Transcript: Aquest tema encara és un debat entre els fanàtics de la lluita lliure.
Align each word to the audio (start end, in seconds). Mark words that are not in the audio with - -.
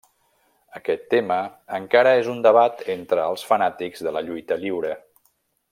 Aquest 0.79 1.03
tema 1.13 1.37
encara 1.79 2.15
és 2.23 2.31
un 2.33 2.41
debat 2.47 2.81
entre 2.97 3.29
els 3.33 3.47
fanàtics 3.51 4.03
de 4.09 4.15
la 4.19 4.25
lluita 4.31 4.59
lliure. 4.65 4.97